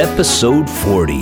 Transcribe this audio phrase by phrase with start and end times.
[0.00, 1.18] episode 40.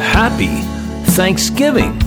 [0.00, 0.48] Happy
[1.12, 2.00] Thanksgiving!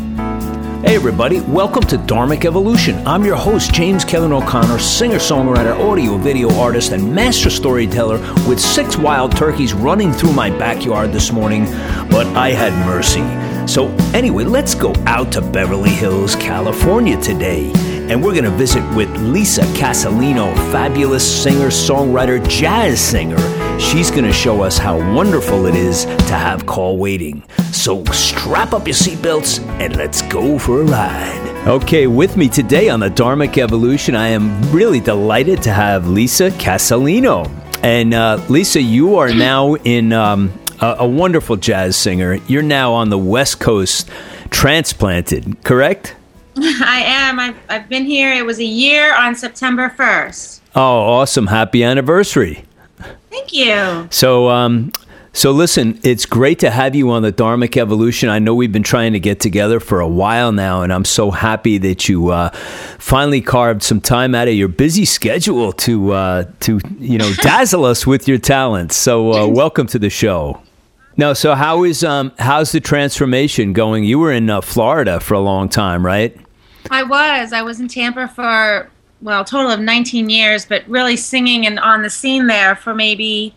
[0.84, 3.08] Hey, everybody, welcome to Dharmic Evolution.
[3.08, 8.18] I'm your host, James Kevin O'Connor, singer songwriter, audio video artist, and master storyteller
[8.50, 11.64] with six wild turkeys running through my backyard this morning,
[12.10, 13.41] but I had mercy.
[13.72, 17.72] So, anyway, let's go out to Beverly Hills, California today.
[18.10, 23.40] And we're going to visit with Lisa Casalino, fabulous singer, songwriter, jazz singer.
[23.80, 27.44] She's going to show us how wonderful it is to have call waiting.
[27.72, 31.66] So strap up your seatbelts and let's go for a ride.
[31.66, 36.50] Okay, with me today on the Dharmic Evolution, I am really delighted to have Lisa
[36.50, 37.50] Casalino.
[37.82, 42.36] And uh, Lisa, you are now in um, a, a wonderful jazz singer.
[42.48, 44.10] You're now on the West Coast,
[44.50, 46.16] transplanted, correct?
[46.58, 47.40] I am.
[47.40, 48.34] I've, I've been here.
[48.34, 50.60] It was a year on September 1st.
[50.76, 51.48] Oh, awesome.
[51.48, 52.66] Happy anniversary.
[53.30, 54.08] Thank you.
[54.10, 54.92] So, um,
[55.34, 58.28] so listen, it's great to have you on the Dharmic Evolution.
[58.28, 61.32] I know we've been trying to get together for a while now, and I'm so
[61.32, 62.50] happy that you uh,
[63.00, 67.86] finally carved some time out of your busy schedule to uh, to you know dazzle
[67.86, 68.98] us with your talents.
[68.98, 70.62] So, uh, welcome to the show.
[71.18, 74.04] Now, so how is um, how's the transformation going?
[74.04, 76.36] You were in uh, Florida for a long time, right?
[76.90, 77.54] I was.
[77.54, 78.90] I was in Tampa for
[79.22, 82.94] well, a total of 19 years, but really singing and on the scene there for
[82.94, 83.54] maybe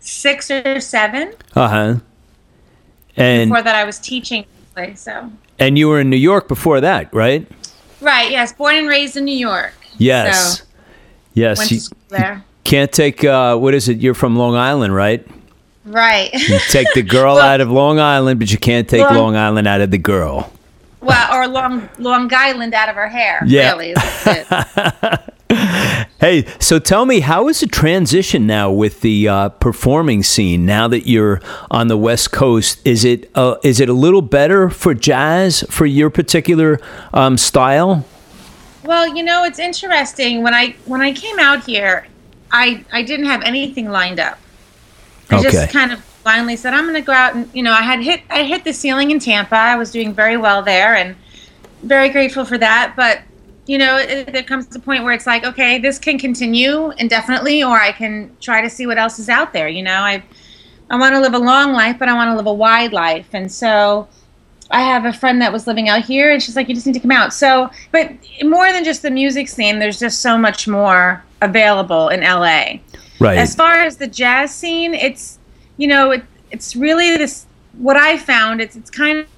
[0.00, 1.34] six or seven.
[1.54, 1.94] Uh huh.
[3.16, 4.46] And before that, I was teaching.
[4.94, 5.30] So.
[5.58, 7.46] And you were in New York before that, right?
[8.00, 8.30] Right.
[8.30, 8.52] Yes.
[8.52, 9.74] Born and raised in New York.
[9.98, 10.58] Yes.
[10.58, 10.64] So
[11.34, 11.58] yes.
[11.58, 12.44] Went you, school there.
[12.64, 13.98] Can't take uh, what is it?
[13.98, 15.26] You're from Long Island, right?
[15.84, 16.30] Right.
[16.48, 19.36] You take the girl Well- out of Long Island, but you can't take Long- Long
[19.36, 20.52] Island out of the girl.
[21.00, 23.42] well, or Long Long Island out of her hair.
[23.46, 23.72] Yeah.
[23.72, 23.94] Really.
[26.18, 30.64] Hey, so tell me, how is the transition now with the uh, performing scene?
[30.64, 34.70] Now that you're on the West Coast, is it uh, is it a little better
[34.70, 36.78] for jazz for your particular
[37.12, 38.06] um, style?
[38.84, 40.42] Well, you know, it's interesting.
[40.42, 42.06] When I when I came out here,
[42.52, 44.38] I I didn't have anything lined up.
[45.32, 45.50] I Okay.
[45.50, 48.00] just kind of blindly said, I'm going to go out and you know, I had
[48.00, 49.56] hit I hit the ceiling in Tampa.
[49.56, 51.16] I was doing very well there, and
[51.82, 52.94] very grateful for that.
[52.96, 53.20] But
[53.66, 56.90] you know, it, there comes to a point where it's like, okay, this can continue
[56.98, 59.68] indefinitely, or I can try to see what else is out there.
[59.68, 60.22] You know, I
[60.90, 63.28] I want to live a long life, but I want to live a wide life,
[63.32, 64.08] and so.
[64.74, 66.94] I have a friend that was living out here, and she's like, "You just need
[66.94, 68.10] to come out." So, but
[68.42, 72.78] more than just the music scene, there's just so much more available in LA.
[73.22, 73.38] Right.
[73.38, 75.38] As far as the jazz scene, it's
[75.76, 77.46] you know, it, it's really this.
[77.78, 79.28] What I found, it's it's kind of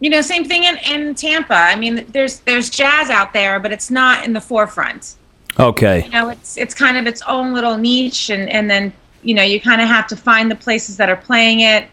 [0.00, 1.54] you know, same thing in, in Tampa.
[1.54, 5.16] I mean, there's there's jazz out there, but it's not in the forefront.
[5.58, 6.04] okay.
[6.04, 9.42] You know, it's it's kind of its own little niche, and and then you know,
[9.42, 11.88] you kind of have to find the places that are playing it,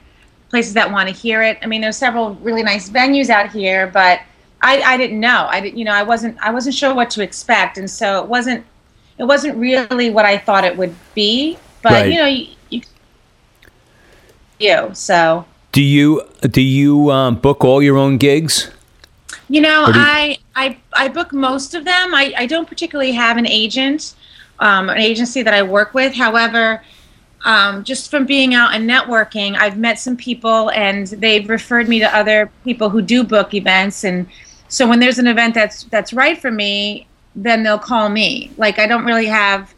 [0.50, 1.57] places that want to hear it.
[1.62, 4.22] I mean, there's several really nice venues out here, but
[4.62, 5.47] I, I didn't know.
[5.50, 8.28] I didn't, you know, I wasn't I wasn't sure what to expect, and so it
[8.28, 8.66] wasn't
[9.17, 11.57] it wasn't really what I thought it would be.
[11.81, 12.11] But Right.
[12.11, 12.81] you know, you, you
[14.59, 18.71] you so Do you do you um, book all your own gigs?
[19.49, 22.15] You know, you- I, I I book most of them.
[22.15, 24.15] I, I don't particularly have an agent,
[24.59, 26.15] um, an agency that I work with.
[26.15, 26.81] However,
[27.43, 31.99] um, just from being out and networking, I've met some people and they've referred me
[31.99, 34.03] to other people who do book events.
[34.03, 34.25] And
[34.67, 37.05] so when there's an event that's that's right for me,
[37.35, 38.51] then they'll call me.
[38.57, 39.73] Like I don't really have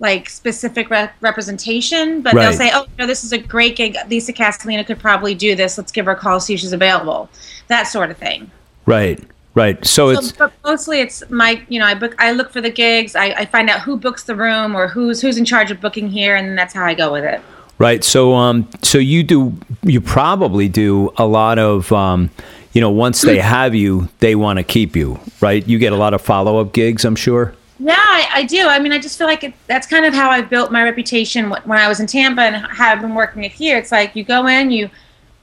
[0.00, 2.42] like specific re- representation, but Right.
[2.42, 3.96] they'll say, "Oh, know, this is a great gig.
[4.08, 5.78] Lisa Casalino could probably do this.
[5.78, 7.28] Let's give her a call, see if she's available."
[7.68, 8.50] That sort of thing.
[8.86, 9.22] Right.
[9.54, 9.84] Right.
[9.86, 13.14] So it's but mostly it's my, you know, I book, I look for the gigs.
[13.14, 16.08] I, I find out who books the room or who's who's in charge of booking
[16.08, 17.40] here, and that's how I go with it.
[17.78, 18.02] Right.
[18.02, 22.30] So, um, so you do, you probably do a lot of, um,
[22.74, 25.66] you know, once they have you, they want to keep you, right?
[25.66, 27.54] You get a lot of follow up gigs, I'm sure.
[27.78, 28.66] Yeah, I, I do.
[28.66, 31.50] I mean, I just feel like it, that's kind of how I built my reputation
[31.50, 33.78] when I was in Tampa and i've been working it here.
[33.78, 34.90] It's like you go in, you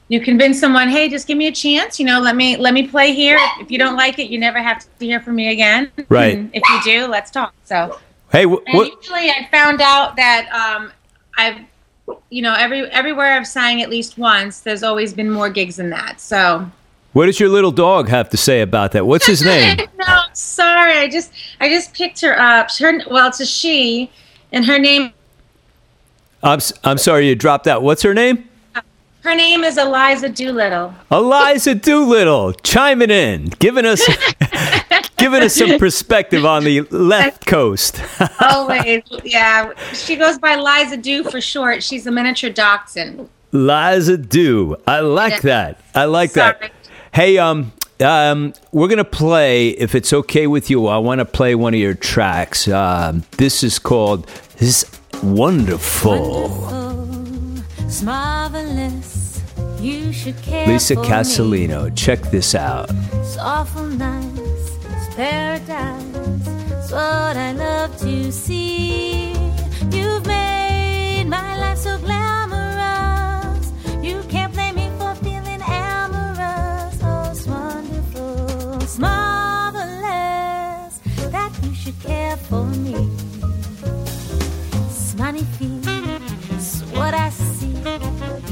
[0.08, 1.98] you convince someone, hey, just give me a chance.
[1.98, 3.38] You know, let me let me play here.
[3.60, 5.90] If you don't like it, you never have to hear from me again.
[6.10, 6.36] Right.
[6.36, 7.54] And if you do, let's talk.
[7.64, 7.98] So.
[8.30, 10.92] Hey, wh- And usually, I found out that um,
[11.38, 11.60] I've,
[12.28, 15.88] you know, every everywhere I've sang at least once, there's always been more gigs than
[15.90, 16.20] that.
[16.20, 16.70] So.
[17.12, 19.06] What does your little dog have to say about that?
[19.06, 19.78] What's his name?
[19.98, 20.98] no, sorry.
[20.98, 22.68] I just I just picked her up.
[22.78, 24.10] Her well, it's a she,
[24.52, 25.12] and her name
[26.42, 27.82] I'm, I'm sorry you dropped out.
[27.82, 28.48] What's her name?
[29.22, 30.92] Her name is Eliza Doolittle.
[31.12, 34.02] Eliza Doolittle chiming in, giving us
[35.16, 38.00] giving us some perspective on the left coast.
[38.40, 39.72] Always, yeah.
[39.92, 41.84] She goes by Liza Do for short.
[41.84, 43.28] She's a miniature dachshund.
[43.52, 44.76] Liza Do.
[44.88, 45.40] I like Yeah.
[45.40, 45.80] that.
[45.94, 46.56] I like Sorry.
[46.60, 46.72] that.
[47.14, 49.68] Hey, um, um, we're gonna play.
[49.68, 52.66] If it's okay with you, I want to play one of your tracks.
[52.68, 54.26] Um, this is called
[54.56, 54.90] "This
[55.22, 59.42] Wonderful." Wonderful, marvelous.
[59.78, 61.94] You should care Lisa Casalino.
[61.94, 62.88] Check this out.
[63.12, 64.38] It's awful nice.
[64.38, 66.48] It's paradise.
[66.72, 69.31] It's what I love to see.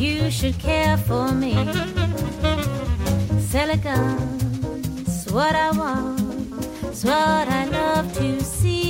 [0.00, 1.52] You should care for me.
[5.06, 6.54] It's what I want.
[6.84, 8.89] It's what I love to see.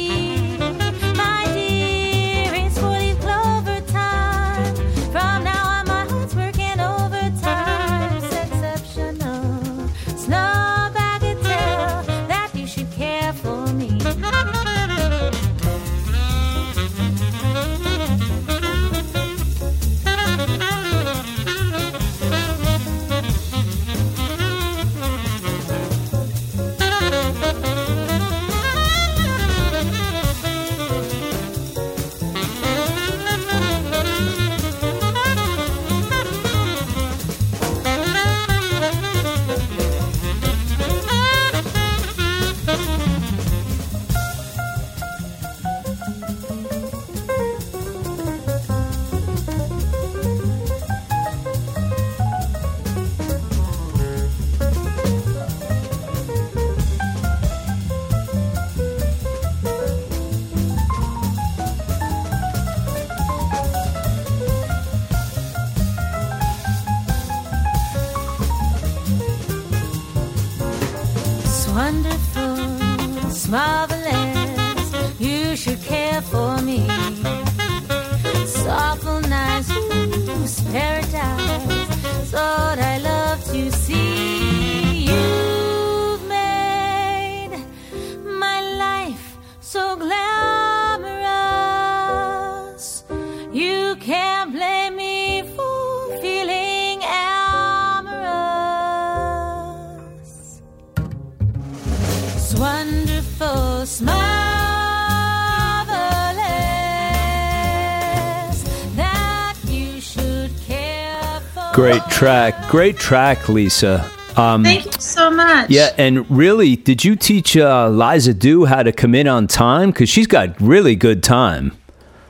[112.21, 112.69] Track.
[112.69, 114.11] Great track, Lisa.
[114.37, 115.71] Um, Thank you so much.
[115.71, 119.91] yeah, and really, did you teach uh, Liza Do how to come in on time?
[119.91, 121.73] Because she's got really good time.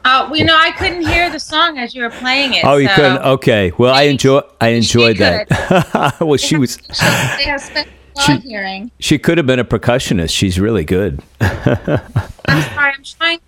[0.04, 2.64] Uh, well, you know, I couldn't hear the song as you were playing it.
[2.64, 3.18] Oh, you so- couldn't.
[3.18, 3.72] Okay.
[3.76, 4.42] Well, I enjoy.
[4.60, 6.16] I enjoyed that.
[6.20, 6.76] well, she was.
[6.76, 7.90] They have special
[8.20, 8.92] She- hearing.
[9.00, 10.30] She could have been a percussionist.
[10.30, 11.20] She's really good.
[11.40, 12.92] I'm sorry.
[12.94, 13.40] I'm trying.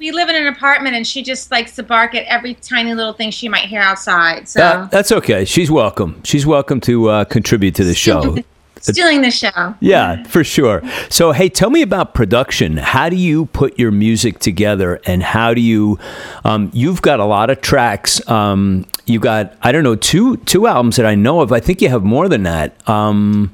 [0.00, 3.12] We live in an apartment, and she just likes to bark at every tiny little
[3.12, 4.48] thing she might hear outside.
[4.48, 5.44] So Uh, that's okay.
[5.44, 6.22] She's welcome.
[6.24, 8.38] She's welcome to uh, contribute to the show.
[8.80, 9.74] stealing the show.
[9.80, 10.80] Yeah, for sure.
[11.10, 12.78] So, hey, tell me about production.
[12.78, 15.98] How do you put your music together, and how do you?
[16.46, 18.26] Um, you've got a lot of tracks.
[18.26, 21.52] Um, you got, I don't know, two two albums that I know of.
[21.52, 22.88] I think you have more than that.
[22.88, 23.52] Um,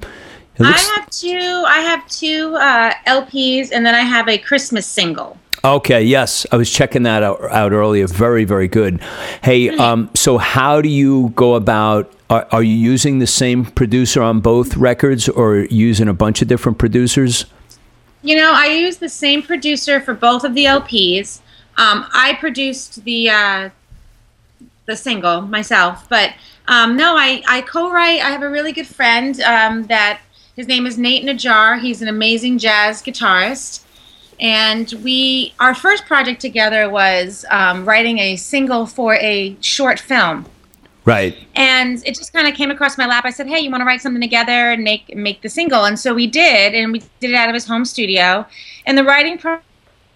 [0.61, 1.65] I have two.
[1.67, 5.41] I have two uh, LPs, and then I have a Christmas single.
[5.67, 8.07] Okay, yes, I was checking that out, out earlier.
[8.07, 9.01] Very, very good.
[9.43, 12.13] Hey, um, so how do you go about?
[12.31, 16.47] Are, are you using the same producer on both records, or using a bunch of
[16.47, 17.47] different producers?
[18.23, 21.41] You know, I use the same producer for both of the LPs.
[21.77, 23.71] Um, I produced the uh,
[24.85, 26.33] the single myself, but
[26.69, 28.21] um, no, I, I co-write.
[28.21, 30.21] I have a really good friend um, that
[30.55, 31.81] his name is Nate Najar.
[31.81, 33.83] He's an amazing jazz guitarist,
[34.41, 40.47] and we our first project together was um, writing a single for a short film.
[41.05, 41.39] Right.
[41.55, 43.25] and it just kind of came across my lap.
[43.25, 45.97] I said, "Hey, you want to write something together and make make the single?" And
[45.97, 48.45] so we did, and we did it out of his home studio.
[48.87, 49.61] And the writing pro-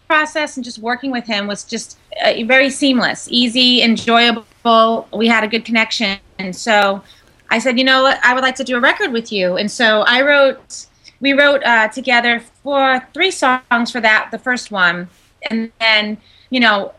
[0.09, 5.07] process and just working with him was just uh, very seamless, easy, enjoyable.
[5.13, 7.05] We had a good connection, and so
[7.51, 8.19] I said, "You know what?
[8.25, 10.87] I would like to do a record with you." And so I wrote.
[11.21, 15.09] We wrote uh, together for three songs for that, the first one,
[15.51, 16.19] and then
[16.51, 16.93] you know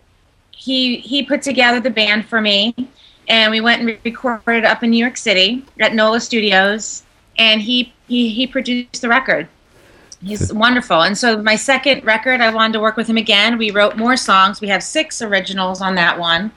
[0.51, 2.75] he he put together the band for me
[3.31, 7.03] and we went and recorded up in New York City at NOLA Studios,
[7.37, 9.47] and he he, he produced the record.
[10.21, 11.01] He's wonderful.
[11.01, 13.57] And so my second record, I wanted to work with him again.
[13.57, 14.61] We wrote more songs.
[14.61, 16.51] We have six originals on that one,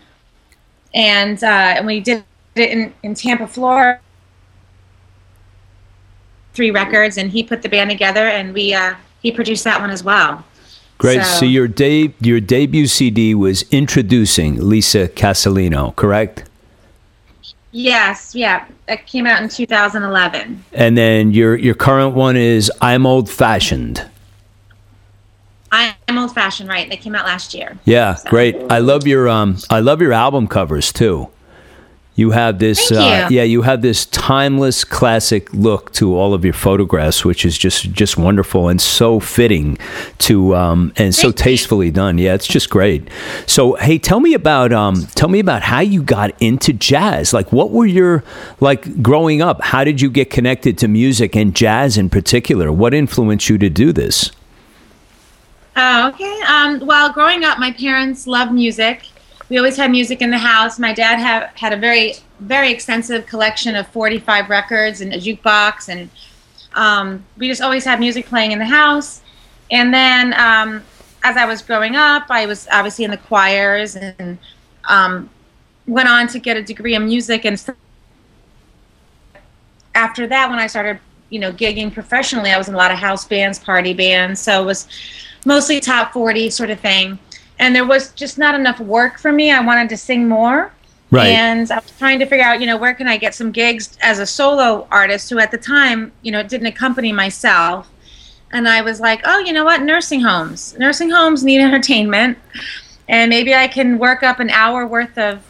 [0.93, 2.25] and uh, and we did
[2.57, 4.01] it in, in Tampa, Florida.
[6.55, 9.91] Three records, and he put the band together, and we uh, he produced that one
[9.91, 10.45] as well.
[10.99, 11.23] Great.
[11.25, 16.45] So, so your de- your debut CD was introducing Lisa Casalino, correct?
[17.73, 18.67] Yes, yeah.
[18.87, 20.65] That came out in 2011.
[20.73, 24.09] And then your your current one is I'm Old Fashioned.
[26.15, 26.89] I'm old fashioned, right?
[26.89, 27.77] They came out last year.
[27.85, 28.31] Yeah, so.
[28.31, 28.57] great.
[28.71, 31.29] I love your um I love your album covers too.
[32.17, 36.55] You have this, uh, yeah, you have this timeless classic look to all of your
[36.55, 39.79] photographs, which is just just wonderful and so fitting
[40.19, 42.19] to um, and so tastefully done.
[42.19, 43.09] Yeah, it's just great.
[43.47, 47.33] So, hey, tell me about um, tell me about how you got into jazz.
[47.33, 48.23] Like, what were your
[48.61, 49.61] like growing up?
[49.61, 52.71] How did you get connected to music and jazz in particular?
[52.71, 54.31] What influenced you to do this?
[55.77, 56.41] Oh, okay.
[56.47, 59.09] Um, well, growing up, my parents loved music
[59.55, 60.81] we always had music in the house.
[60.81, 65.89] My dad had had a very very extensive collection of 45 records and a jukebox,
[65.89, 66.11] and
[66.75, 69.23] um, we just always had music playing in the house.
[69.71, 70.83] And then um,
[71.23, 74.39] as I was growing up, I was obviously in the choirs and
[74.89, 75.31] um,
[75.87, 77.45] went on to get a degree in music.
[77.45, 77.65] And
[79.95, 80.99] after that, when I started,
[81.31, 84.41] you know, gigging professionally, I was in a lot of house bands, party bands.
[84.41, 84.89] So it was
[85.45, 87.21] mostly top 40 sort of thing
[87.65, 89.51] and there was just not enough work for me.
[89.51, 90.71] I wanted to sing more.
[91.11, 91.29] Right.
[91.29, 93.97] And I was trying to figure out, you know, where can I get some gigs
[94.03, 97.91] as a solo artist who at the time, you know, didn't accompany myself.
[98.53, 99.81] And I was like, oh, you know what?
[99.81, 100.77] Nursing homes.
[100.79, 102.37] Nursing homes need entertainment.
[103.09, 105.43] And maybe I can work up an hour worth of,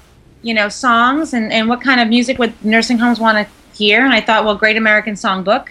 [0.42, 4.04] you know, songs and, and what kind of music would nursing homes want to hear.
[4.04, 5.66] And I thought, well, Great American Songbook.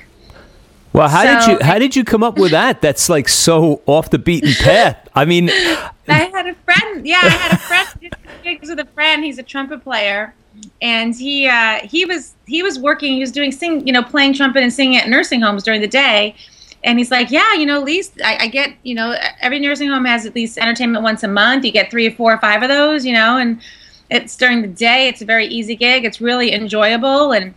[0.91, 2.81] Well, how so, did you how did you come up with that?
[2.81, 5.02] That's like so off the beaten path.
[5.15, 5.49] I mean,
[6.07, 7.05] I had a friend.
[7.05, 8.15] Yeah, I had a friend.
[8.43, 9.23] gigs with a friend.
[9.23, 10.33] He's a trumpet player,
[10.81, 13.13] and he uh, he was he was working.
[13.13, 15.87] He was doing sing, you know, playing trumpet and singing at nursing homes during the
[15.87, 16.35] day.
[16.85, 19.87] And he's like, yeah, you know, at least I, I get, you know, every nursing
[19.87, 21.63] home has at least entertainment once a month.
[21.63, 23.61] You get three or four or five of those, you know, and
[24.09, 25.07] it's during the day.
[25.07, 26.03] It's a very easy gig.
[26.03, 27.53] It's really enjoyable, and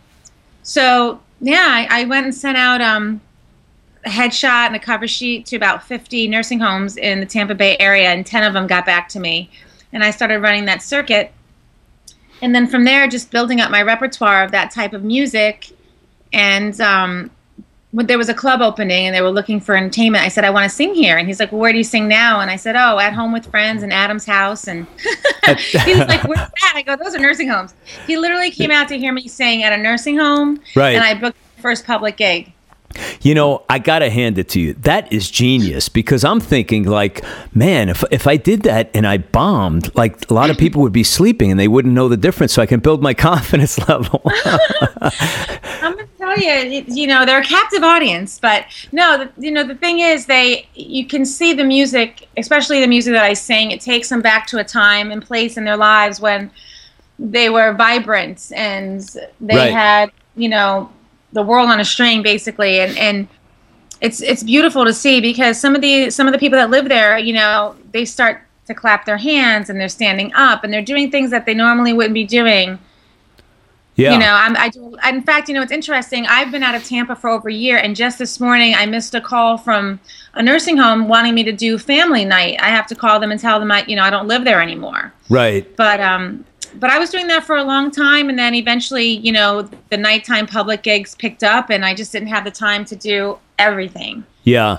[0.63, 3.21] so yeah, I, I went and sent out um,
[4.07, 7.77] a headshot and a cover sheet to about 50 nursing homes in the Tampa Bay
[7.79, 9.51] area, and 10 of them got back to me.
[9.93, 11.33] And I started running that circuit.
[12.41, 15.71] And then from there, just building up my repertoire of that type of music.
[16.33, 17.31] And um,
[17.91, 20.51] when there was a club opening and they were looking for entertainment, I said, I
[20.51, 21.17] want to sing here.
[21.17, 22.41] And he's like, well, Where do you sing now?
[22.41, 24.69] And I said, Oh, at home with friends in Adam's house.
[24.69, 24.87] And
[25.47, 26.73] he was like, Where's that?
[26.75, 27.75] I go, Those are nursing homes.
[28.07, 30.61] He literally came out to hear me sing at a nursing home.
[30.77, 30.95] Right.
[30.95, 32.53] And I booked the first public gig.
[33.21, 34.73] You know, I got to hand it to you.
[34.75, 37.25] That is genius because I'm thinking, like,
[37.55, 40.93] man, if, if I did that and I bombed, like, a lot of people would
[40.93, 42.52] be sleeping and they wouldn't know the difference.
[42.52, 44.23] So I can build my confidence level.
[45.83, 48.38] I'm going to tell you, you know, they're a captive audience.
[48.38, 52.88] But no, you know, the thing is, they, you can see the music, especially the
[52.88, 55.76] music that I sing, it takes them back to a time and place in their
[55.76, 56.50] lives when
[57.19, 59.00] they were vibrant and
[59.40, 59.73] they right.
[59.73, 60.90] had, you know,
[61.37, 63.28] the world on a string basically and and
[64.00, 66.88] it's it's beautiful to see because some of the some of the people that live
[66.88, 70.83] there you know they start to clap their hands and they're standing up and they're
[70.83, 72.78] doing things that they normally wouldn't be doing
[73.97, 74.12] yeah.
[74.12, 74.95] You know, I'm, I do.
[75.09, 76.26] In fact, you know, it's interesting.
[76.26, 79.14] I've been out of Tampa for over a year, and just this morning, I missed
[79.14, 79.99] a call from
[80.35, 82.59] a nursing home wanting me to do family night.
[82.61, 84.61] I have to call them and tell them I, you know, I don't live there
[84.61, 85.14] anymore.
[85.31, 85.75] Right.
[85.76, 86.45] But um,
[86.75, 89.97] but I was doing that for a long time, and then eventually, you know, the
[89.97, 94.25] nighttime public gigs picked up, and I just didn't have the time to do everything.
[94.45, 94.79] Yeah.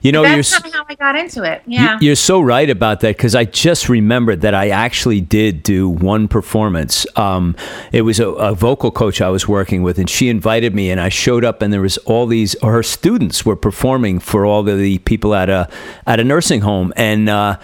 [0.00, 1.62] You know, that's you're, how I got into it.
[1.66, 5.88] Yeah, you're so right about that because I just remembered that I actually did do
[5.88, 7.06] one performance.
[7.16, 7.56] Um,
[7.92, 11.00] it was a, a, vocal coach I was working with, and she invited me, and
[11.00, 12.56] I showed up, and there was all these.
[12.62, 15.68] Her students were performing for all of the people at a
[16.06, 17.28] at a nursing home, and.
[17.28, 17.58] Uh,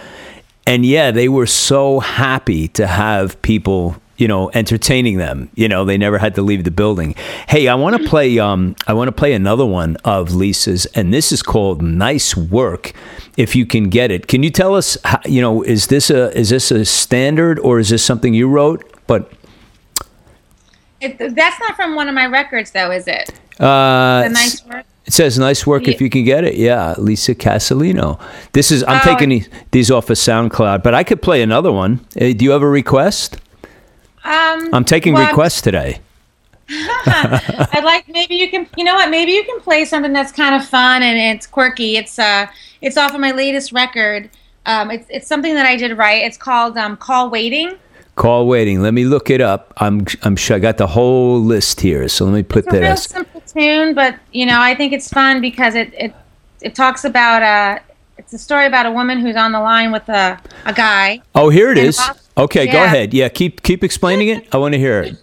[0.65, 5.49] and yeah, they were so happy to have people you know entertaining them.
[5.55, 7.15] You know they never had to leave the building.
[7.47, 11.13] Hey i want to play um i want to play another one of lisa's and
[11.13, 12.93] this is called nice work
[13.37, 14.27] if you can get it.
[14.27, 17.79] Can you tell us how, you know is this a is this a standard or
[17.79, 18.83] is this something you wrote?
[19.07, 19.31] But
[21.01, 23.29] it, that's not from one of my records though is it?
[23.59, 26.55] Uh the nice work it says nice work if you can get it.
[26.55, 28.19] Yeah, Lisa Casalino.
[28.53, 29.17] This is I'm oh.
[29.17, 32.05] taking these off of SoundCloud, but I could play another one.
[32.15, 33.37] Uh, do you have a request?
[34.23, 35.99] Um, I'm taking well, requests today.
[36.69, 40.55] I'd like maybe you can you know what maybe you can play something that's kind
[40.55, 41.97] of fun and it's quirky.
[41.97, 42.47] It's uh
[42.81, 44.29] it's off of my latest record.
[44.65, 46.23] Um, it's it's something that I did right.
[46.23, 47.75] It's called um, Call Waiting.
[48.15, 48.81] Call waiting.
[48.81, 49.73] Let me look it up.
[49.77, 52.07] I'm I'm sure I got the whole list here.
[52.07, 54.93] So let me put It's that real as simple tune, but you know I think
[54.93, 56.13] it's fun because it it
[56.61, 57.79] it talks about uh
[58.17, 61.21] it's a story about a woman who's on the line with a a guy.
[61.35, 61.83] Oh, here it is.
[61.83, 61.99] And is.
[62.09, 63.13] off- Okay, go ahead.
[63.13, 64.47] Yeah, keep keep explaining it.
[64.53, 65.15] I want to hear it.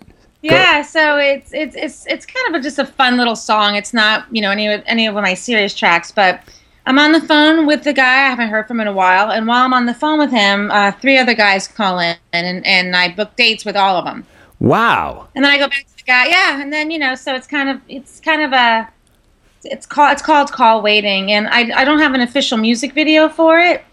[0.42, 3.74] Yeah, so it's it's it's it's kind of a, just a fun little song.
[3.74, 6.40] It's not you know any of any of my serious tracks, but
[6.86, 9.46] I'm on the phone with the guy I haven't heard from in a while, and
[9.48, 12.94] while I'm on the phone with him, uh, three other guys call in, and and
[12.94, 14.24] I book dates with all of them,
[14.60, 15.28] Wow.
[15.34, 17.68] and then I go back to guy, yeah, and then you know, so it's kind
[17.68, 18.88] of it's kind of a
[19.64, 23.28] it's called it's called call waiting, and I I don't have an official music video
[23.28, 23.84] for it.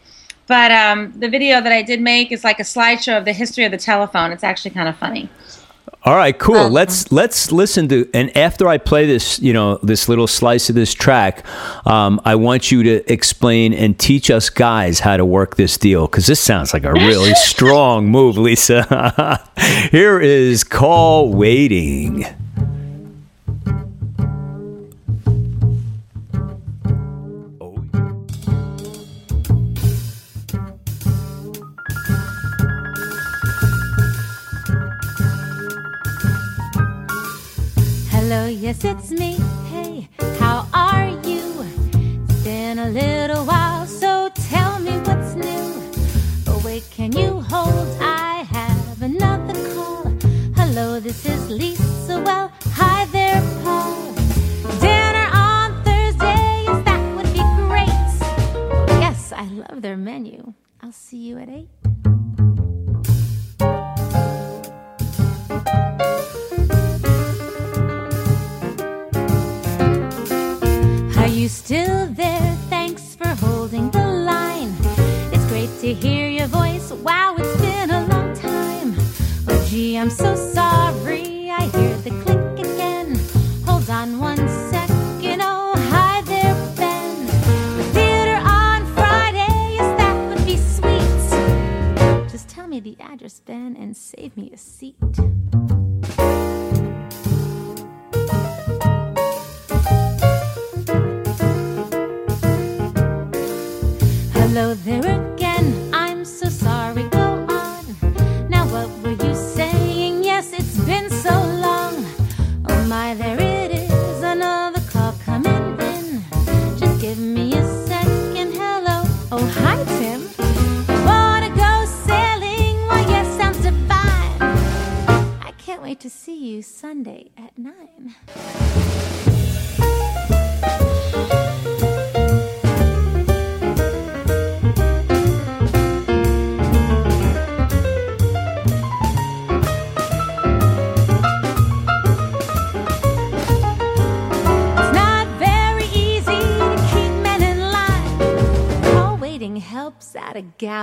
[0.47, 3.65] But um, the video that I did make is like a slideshow of the history
[3.65, 4.31] of the telephone.
[4.31, 5.29] It's actually kind of funny.
[6.03, 6.55] All right, cool.
[6.55, 10.69] Um, let's let's listen to and after I play this, you know, this little slice
[10.69, 11.45] of this track,
[11.85, 16.07] um, I want you to explain and teach us guys how to work this deal
[16.07, 19.43] because this sounds like a really strong move, Lisa.
[19.91, 22.25] Here is call waiting.
[38.29, 39.37] Hello, yes, it's me.
[39.71, 41.65] Hey, how are you?
[42.27, 45.65] It's been a little while, so tell me what's new.
[46.45, 47.87] Oh, wait, can you hold?
[48.01, 50.03] I have another call.
[50.57, 52.21] Hello, this is Lisa.
[52.21, 52.46] Well,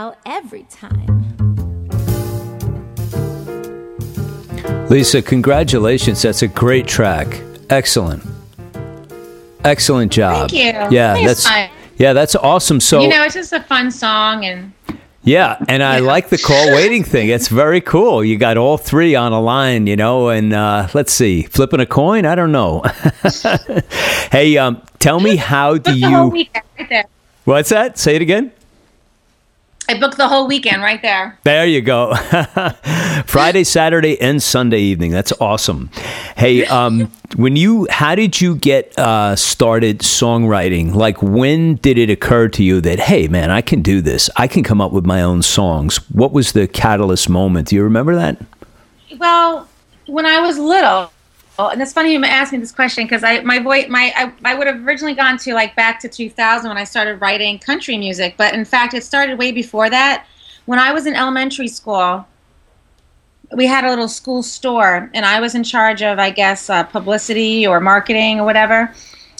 [0.04, 1.22] a gal every time.
[4.88, 6.22] Lisa, congratulations.
[6.22, 7.40] That's a great track.
[7.70, 8.22] Excellent.
[9.64, 10.50] Excellent job.
[10.50, 10.96] Thank you.
[10.96, 11.70] Yeah, Thanks, that's Mike.
[11.96, 12.80] yeah, that's awesome.
[12.80, 14.72] So you know, it's just a fun song, and
[15.22, 17.30] Yeah, and I like the call waiting thing.
[17.30, 18.22] It's very cool.
[18.22, 21.86] You got all three on a line, you know, and uh, let's see, flipping a
[21.86, 22.26] coin.
[22.26, 22.82] I don't know.
[24.30, 26.46] hey, um, tell me how do booked the whole you?
[26.90, 27.06] right.
[27.44, 27.98] What's that?
[27.98, 28.52] Say it again.
[29.88, 31.38] I booked the whole weekend right there.
[31.44, 32.14] There you go.
[33.26, 35.10] Friday, Saturday, and Sunday evening.
[35.10, 35.90] That's awesome.
[36.36, 40.94] Hey, um, when you, how did you get uh, started songwriting?
[40.94, 44.30] Like, when did it occur to you that, hey, man, I can do this?
[44.36, 45.98] I can come up with my own songs.
[46.10, 47.68] What was the catalyst moment?
[47.68, 48.40] Do you remember that?
[49.18, 49.68] Well,
[50.06, 51.10] when I was little,
[51.58, 54.32] oh, and it's funny you asked me this question because I my voice my I,
[54.44, 57.96] I would have originally gone to like back to 2000 when I started writing country
[57.96, 60.26] music, but in fact it started way before that.
[60.66, 62.26] When I was in elementary school,
[63.54, 66.84] we had a little school store, and I was in charge of I guess uh,
[66.84, 68.94] publicity or marketing or whatever.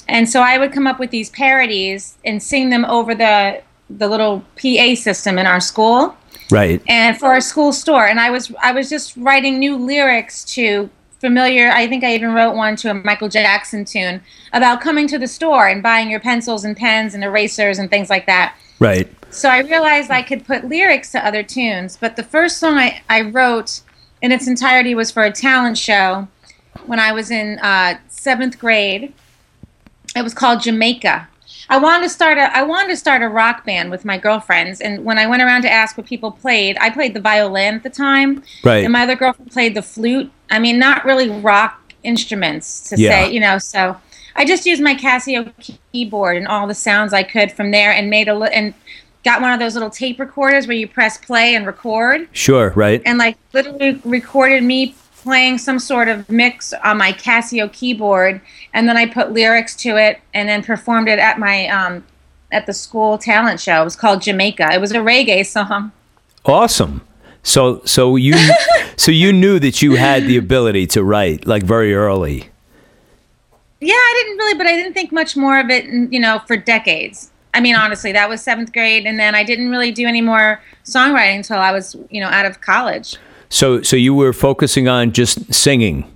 [0.06, 4.08] And so I would come up with these parodies and sing them over the the
[4.08, 6.16] little PA system in our school
[6.50, 6.82] Right.
[6.88, 10.90] and for our school store and i was i was just writing new lyrics to
[11.24, 14.20] familiar i think i even wrote one to a michael jackson tune
[14.52, 18.10] about coming to the store and buying your pencils and pens and erasers and things
[18.10, 19.08] like that Right.
[19.30, 23.00] so i realized i could put lyrics to other tunes but the first song i,
[23.08, 23.80] I wrote
[24.20, 26.28] in its entirety was for a talent show
[26.86, 29.12] when I was in uh, seventh grade.
[30.16, 31.28] It was called Jamaica.
[31.68, 34.80] I wanted to start a I wanted to start a rock band with my girlfriends,
[34.80, 37.82] and when I went around to ask what people played, I played the violin at
[37.82, 38.84] the time, Right.
[38.84, 40.30] and my other girlfriend played the flute.
[40.50, 43.10] I mean, not really rock instruments to Yeah.
[43.10, 43.58] say, you know.
[43.58, 43.96] So
[44.36, 45.52] I just used my Casio
[45.92, 48.74] keyboard and all the sounds I could from there, and made a li- and
[49.24, 53.00] got one of those little tape recorders where you press play and record Sure, right?
[53.06, 58.40] and like literally recorded me playing some sort of mix on my Casio keyboard,
[58.72, 62.04] and then I put lyrics to it, and then performed it at my um,
[62.52, 63.80] at the school talent show.
[63.80, 64.72] It was called Jamaica.
[64.72, 65.90] It was a reggae song.
[66.44, 67.00] Awesome.
[67.42, 68.34] So so you
[68.96, 72.50] so you knew that you had the ability to write like very early.
[73.80, 76.56] Yeah, I didn't really, but I didn't think much more of it, you know, for
[76.56, 77.30] decades.
[77.52, 80.60] I mean, honestly, that was seventh grade, and then I didn't really do any more
[80.84, 83.16] songwriting until I was, you know, out of college.
[83.48, 86.10] So so you were focusing on just singing.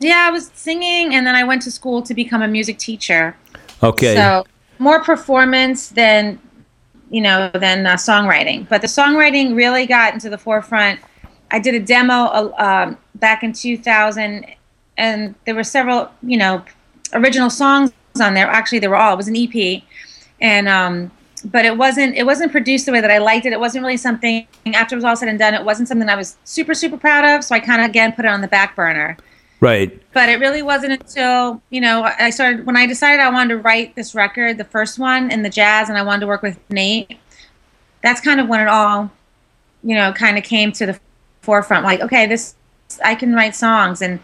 [0.00, 3.36] Yeah, I was singing, and then I went to school to become a music teacher.
[3.82, 4.14] Okay.
[4.14, 4.44] So
[4.78, 6.38] more performance than
[7.10, 11.00] you know than uh, songwriting, but the songwriting really got into the forefront.
[11.50, 14.46] I did a demo uh, um, back in 2000,
[14.96, 16.64] and there were several you know
[17.12, 18.46] original songs on there.
[18.46, 19.14] Actually, they were all.
[19.14, 19.82] It was an EP,
[20.40, 21.10] and um,
[21.44, 23.52] but it wasn't it wasn't produced the way that I liked it.
[23.52, 24.46] It wasn't really something.
[24.66, 27.24] After it was all said and done, it wasn't something I was super super proud
[27.24, 27.44] of.
[27.44, 29.16] So I kind of again put it on the back burner
[29.64, 30.12] right.
[30.12, 33.58] but it really wasn't until you know I started when I decided I wanted to
[33.58, 36.58] write this record, the first one in the jazz, and I wanted to work with
[36.70, 37.18] Nate.
[38.02, 39.10] That's kind of when it all,
[39.82, 41.00] you know, kind of came to the
[41.40, 41.84] forefront.
[41.84, 42.54] Like, okay, this
[43.04, 44.20] I can write songs, and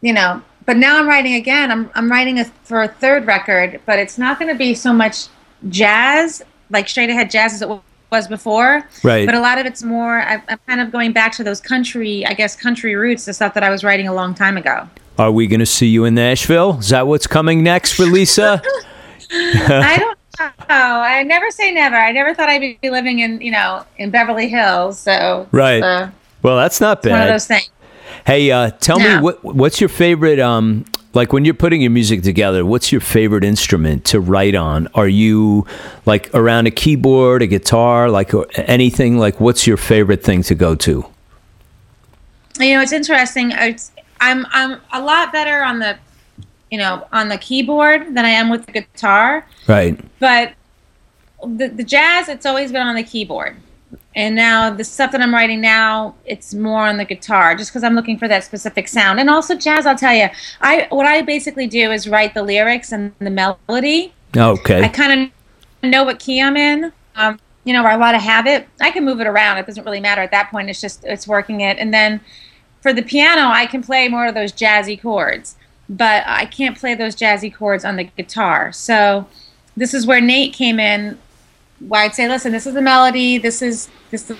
[0.00, 0.42] you know.
[0.66, 1.70] But now I'm writing again.
[1.70, 4.94] I'm I'm writing a, for a third record, but it's not going to be so
[4.94, 5.26] much
[5.68, 7.68] jazz, like straight ahead jazz as it
[8.10, 8.88] was before.
[9.02, 9.26] Right.
[9.26, 10.20] But a lot of it's more.
[10.20, 13.54] I, I'm kind of going back to those country, I guess, country roots, the stuff
[13.54, 14.88] that I was writing a long time ago.
[15.18, 16.78] Are we going to see you in Nashville?
[16.78, 18.60] Is that what's coming next for Lisa?
[19.32, 20.18] I don't
[20.68, 20.74] know.
[20.74, 21.96] I never say never.
[21.96, 24.98] I never thought I'd be living in, you know, in Beverly Hills.
[24.98, 25.82] So Right.
[25.82, 26.08] uh,
[26.42, 27.32] well, that's not it's one of bad.
[27.34, 27.70] those things.
[28.26, 32.22] Hey, uh, tell me what what's your favorite um like when you're putting your music
[32.22, 34.88] together, what's your favorite instrument to write on?
[34.94, 35.66] Are you
[36.06, 40.54] like around a keyboard, a guitar, like or anything like what's your favorite thing to
[40.54, 41.06] go to?
[42.58, 43.52] You know, it's interesting.
[43.52, 45.98] It's, I'm I'm a lot better on the,
[46.70, 49.46] you know, on the keyboard than I am with the guitar.
[49.68, 49.98] Right.
[50.18, 50.54] But
[51.42, 53.56] the the jazz, it's always been on the keyboard.
[54.14, 57.82] And now the stuff that I'm writing now, it's more on the guitar, just because
[57.82, 59.20] I'm looking for that specific sound.
[59.20, 60.28] And also jazz, I'll tell you,
[60.60, 64.12] I what I basically do is write the lyrics and the melody.
[64.36, 64.82] Okay.
[64.82, 65.30] I kind
[65.82, 66.92] of know what key I'm in.
[67.16, 68.68] Um, you know, where I want to have it.
[68.80, 69.58] I can move it around.
[69.58, 70.68] It doesn't really matter at that point.
[70.68, 71.78] It's just it's working it.
[71.78, 72.20] And then
[72.82, 75.56] for the piano, I can play more of those jazzy chords,
[75.88, 78.72] but I can't play those jazzy chords on the guitar.
[78.72, 79.26] So
[79.76, 81.18] this is where Nate came in.
[81.88, 83.38] Where I'd say, listen, this is the melody.
[83.38, 84.38] This is this is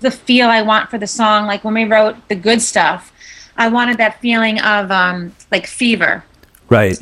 [0.00, 1.46] the feel I want for the song.
[1.46, 3.12] Like when we wrote the good stuff,
[3.56, 6.24] I wanted that feeling of um, like fever
[6.68, 6.96] Right.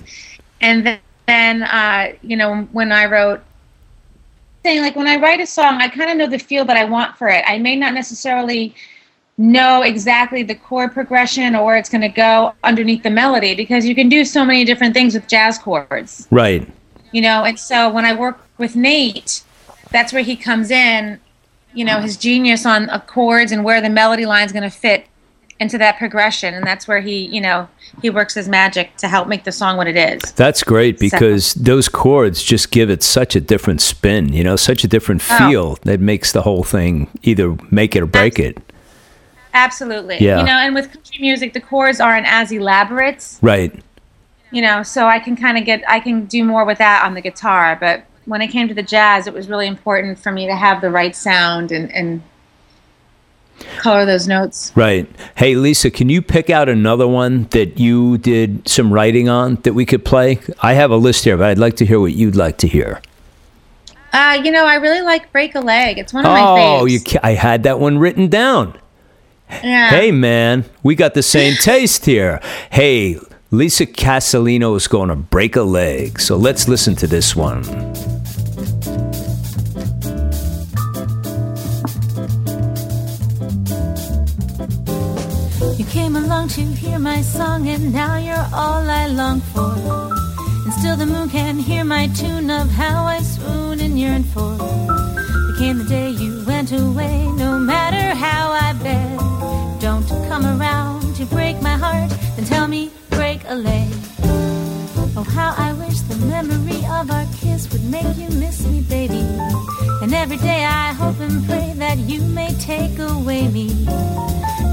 [0.61, 3.43] and then, then uh, you know when i wrote
[4.65, 6.85] saying like when i write a song i kind of know the feel that i
[6.85, 8.75] want for it i may not necessarily
[9.37, 13.85] know exactly the chord progression or where it's going to go underneath the melody because
[13.87, 16.67] you can do so many different things with jazz chords Right.
[17.13, 19.43] you know and so when i work with nate
[19.91, 21.19] that's where he comes in
[21.75, 25.07] you know his genius on chords and where the melody line is going to fit
[25.61, 27.69] into that progression and that's where he you know
[28.03, 31.55] he works his magic to help make the song what it is That's great because
[31.55, 35.39] those chords just give it such a different spin, you know, such a different Oh.
[35.51, 38.59] feel that makes the whole thing either make it or break it.
[39.55, 40.19] Absolutely.
[40.21, 40.41] Yeah.
[40.41, 43.73] You know, and with country music, the chords aren't as elaborate, Right.
[44.53, 47.15] you know, so I can kind of get, I can do more with that on
[47.15, 47.77] the guitar.
[47.81, 50.81] But when it came to the jazz, it was really important for me to have
[50.81, 52.23] the right sound and, and
[53.79, 54.73] color those notes.
[54.75, 55.09] Right.
[55.37, 59.73] Hey, Lisa, can you pick out another one that you did some writing on that
[59.73, 60.41] we could play?
[60.61, 63.01] I have a list here, but I'd like to hear what you'd like to hear.
[64.13, 65.99] Uh, you know, I really like Break a Leg.
[65.99, 66.83] It's one of my favorites.
[66.83, 68.79] Oh, you ca- I had that one written down.
[69.51, 69.91] yeah.
[69.91, 72.41] Hey, man, we got the same taste here.
[72.71, 73.19] Hey,
[73.51, 76.21] Lisa Casalino is going to break a leg.
[76.21, 77.65] So let's listen to this one.
[85.79, 89.73] You came along to hear my song, and now you're all I long for.
[90.65, 94.59] And still the moon can hear my tune of how I swoon and yearn for.
[94.59, 99.19] There came the day you went away, no matter how I beg.
[99.81, 103.89] Don't come around, to break my heart, and tell me break a leg.
[105.17, 109.25] Oh, how I wish the memory of our kiss would make you miss me, baby.
[110.03, 113.67] And every day I hope and pray that you may take away me.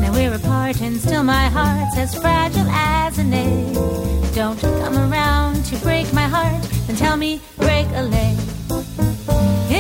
[0.02, 3.74] Now we're apart, and still my heart's as fragile as an egg.
[4.36, 8.38] Don't come around to break my heart, and tell me, break a leg.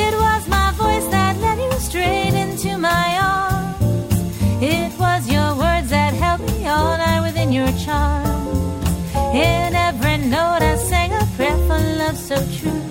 [0.01, 4.41] It was my voice that led you straight into my arms.
[4.59, 8.24] It was your words that held me all night within your charm.
[9.35, 12.81] In every note I sang a prayer for love so true.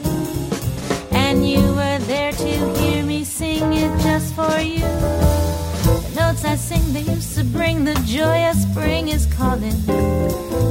[1.11, 4.85] And you were there to hear me sing it just for you.
[6.05, 9.79] The notes I sing, they used to bring the joy of spring is calling.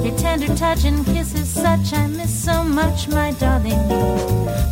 [0.05, 3.83] Your tender touch and kisses, such I miss so much, my darling.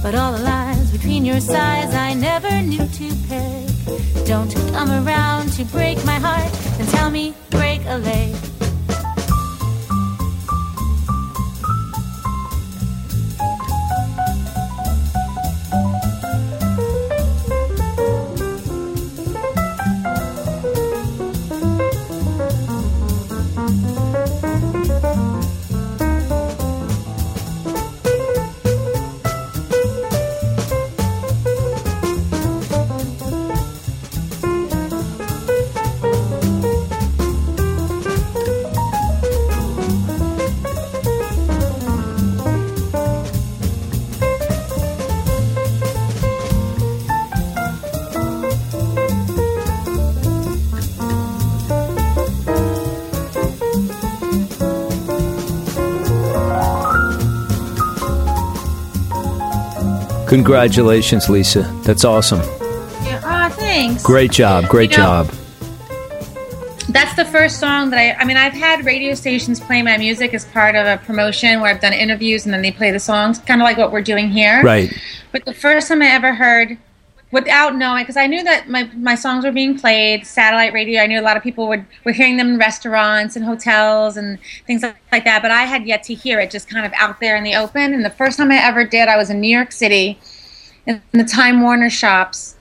[0.03, 4.25] But all the lies between your sighs I never knew to peg.
[4.27, 8.50] Don't come around to break my heart, and tell me break a leg.
[60.31, 61.63] Congratulations, Lisa.
[61.83, 62.39] That's awesome.
[63.03, 63.19] Yeah.
[63.21, 64.01] Oh, thanks.
[64.01, 64.65] Great job.
[64.69, 65.31] Great You know- job.
[66.87, 68.13] That's the first song that I.
[68.13, 71.69] I mean, I've had radio stations play my music as part of a promotion where
[71.69, 74.29] I've done interviews and then they play the songs, kind of like what we're doing
[74.29, 74.63] here.
[74.63, 74.89] Right.
[75.33, 76.77] But the first time I ever heard,
[77.31, 81.01] without knowing, because I knew that my, my songs were being played, satellite radio.
[81.01, 84.37] I knew a lot of people would were hearing them in restaurants and hotels and
[84.67, 85.41] things like, that.
[85.41, 87.93] But I had yet to hear it, just kind of out there in the open.
[87.93, 90.19] And the first time I ever did, I was in New York City,
[90.85, 92.55] in the Time Warner shops,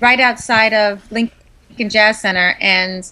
[0.00, 3.10] right outside of Lincoln Jazz Center, and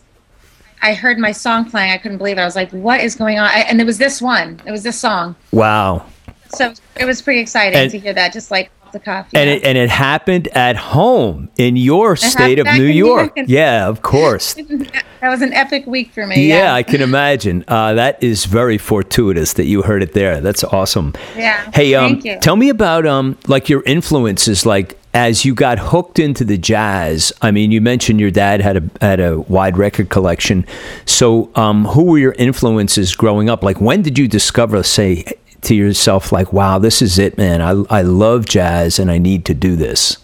[0.80, 1.90] I heard my song playing.
[1.90, 2.40] I couldn't believe it.
[2.40, 4.60] I was like, "What is going on?" I, and it was this one.
[4.64, 5.34] It was this song.
[5.50, 6.06] Wow.
[6.50, 9.28] So it was pretty exciting And- to hear that, just like the cuff.
[9.34, 13.36] And it, and it happened at home in your state of New York.
[13.36, 13.48] York.
[13.48, 14.54] Yeah, of course.
[14.54, 16.48] that was an epic week for me.
[16.48, 17.64] Yeah, Yeah, I can imagine.
[17.68, 20.40] Uh, that is very fortuitous that you heard it there.
[20.40, 21.14] That's awesome.
[21.36, 24.66] Yeah, Hey, um, tell me about um, like your influences.
[24.66, 27.32] Like as you got hooked into the jazz.
[27.40, 30.66] I mean, you mentioned your dad had a had a wide record collection.
[31.06, 33.62] So, um, who were your influences growing up?
[33.62, 35.24] Like, when did you discover, say,
[35.62, 37.60] to yourself, like, "Wow, this is it, man!
[37.62, 40.18] I I love jazz and I need to do this."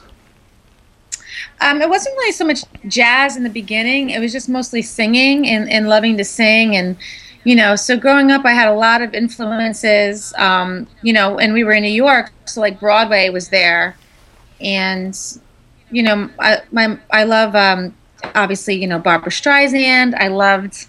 [1.60, 4.10] Um, it wasn't really so much jazz in the beginning.
[4.10, 6.76] It was just mostly singing and, and loving to sing.
[6.76, 6.96] And,
[7.44, 11.54] you know, so growing up, I had a lot of influences, um, you know, and
[11.54, 12.32] we were in New York.
[12.44, 13.96] So, like, Broadway was there.
[14.60, 15.18] And,
[15.90, 17.94] you know, I, my, I love, um,
[18.34, 20.14] obviously, you know, Barbra Streisand.
[20.14, 20.86] I loved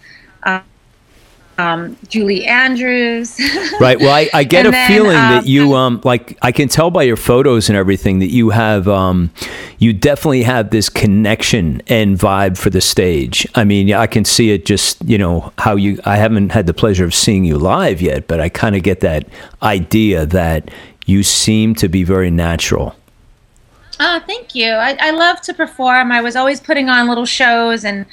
[1.58, 3.40] um, um, Julie Andrews.
[3.80, 4.00] Right.
[4.00, 6.92] Well, I, I get a then, feeling that um, you um like I can tell
[6.92, 9.32] by your photos and everything that you have um
[9.80, 13.46] you definitely have this connection and vibe for the stage.
[13.54, 16.00] I mean, I can see it just you know how you.
[16.06, 19.02] I haven't had the pleasure of seeing you live yet, but I kind of get
[19.02, 19.28] that
[19.62, 20.70] idea that
[21.06, 22.96] you seem to be very natural.
[24.00, 24.72] Oh, thank you.
[24.72, 26.12] I, I love to perform.
[26.12, 28.06] I was always putting on little shows, and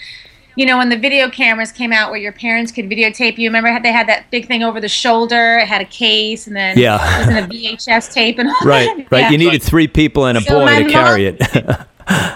[0.57, 3.49] you know, when the video cameras came out, where your parents could videotape you.
[3.49, 5.59] Remember, how they had that big thing over the shoulder.
[5.59, 6.97] It had a case, and then Yeah.
[6.97, 8.87] it was in a VHS tape, and all Right.
[8.97, 9.11] that.
[9.11, 9.21] Right.
[9.23, 9.31] Yeah.
[9.31, 11.41] You needed three people and a So boy to carry it.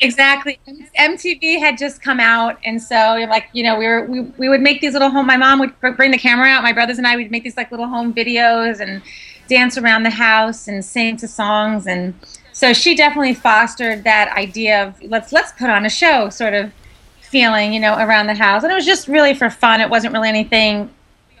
[0.00, 0.58] Exactly.
[0.98, 4.48] MTV had just come out, and so you're like, you know, we were we, we
[4.48, 5.28] would make these little home.
[5.28, 6.64] My mom would bring the camera out.
[6.64, 9.00] My brothers and I would make these like little home videos and
[9.48, 12.14] dance around the house and sing to songs, and
[12.52, 16.72] so she definitely fostered that idea of let's let's put on a show sort of
[17.20, 19.80] feeling, you know, around the house, and it was just really for fun.
[19.80, 20.90] It wasn't really anything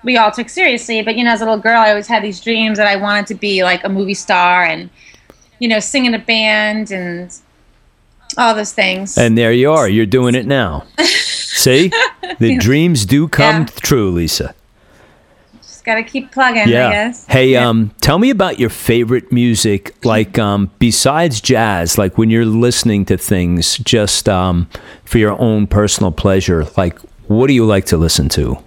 [0.04, 2.40] we all took seriously, but you know, as a little girl, I always had these
[2.40, 4.90] dreams that I wanted to be like a movie star and
[5.58, 7.32] you know, sing in a band and
[8.36, 9.16] all those things.
[9.18, 9.88] and there you are.
[9.88, 10.84] You're doing it now.
[10.98, 11.92] See,
[12.40, 13.66] the dreams do come Yeah.
[13.76, 14.54] true, Lisa.
[15.82, 17.26] Just gotta keep plugging, I guess.
[17.26, 17.68] Hey, Yeah.
[17.68, 23.04] um, tell me about your favorite music, like um, besides jazz, like when you're listening
[23.06, 24.68] to things just um,
[25.04, 26.68] for your own personal pleasure.
[26.76, 28.58] Like, what do you like to listen to?